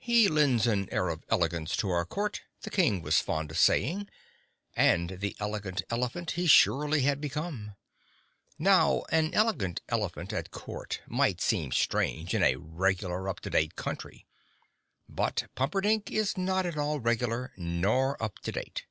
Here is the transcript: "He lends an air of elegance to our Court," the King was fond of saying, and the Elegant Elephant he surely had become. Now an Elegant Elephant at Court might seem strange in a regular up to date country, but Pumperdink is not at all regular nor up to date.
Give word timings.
"He 0.00 0.26
lends 0.26 0.66
an 0.66 0.88
air 0.90 1.08
of 1.08 1.22
elegance 1.28 1.76
to 1.76 1.90
our 1.90 2.04
Court," 2.04 2.40
the 2.62 2.68
King 2.70 3.00
was 3.00 3.20
fond 3.20 3.48
of 3.52 3.58
saying, 3.58 4.08
and 4.74 5.20
the 5.20 5.36
Elegant 5.38 5.82
Elephant 5.88 6.32
he 6.32 6.48
surely 6.48 7.02
had 7.02 7.20
become. 7.20 7.76
Now 8.58 9.04
an 9.10 9.32
Elegant 9.34 9.80
Elephant 9.88 10.32
at 10.32 10.50
Court 10.50 11.00
might 11.06 11.40
seem 11.40 11.70
strange 11.70 12.34
in 12.34 12.42
a 12.42 12.56
regular 12.56 13.28
up 13.28 13.38
to 13.38 13.50
date 13.50 13.76
country, 13.76 14.26
but 15.08 15.48
Pumperdink 15.54 16.10
is 16.10 16.36
not 16.36 16.66
at 16.66 16.76
all 16.76 16.98
regular 16.98 17.52
nor 17.56 18.20
up 18.20 18.40
to 18.40 18.50
date. 18.50 18.84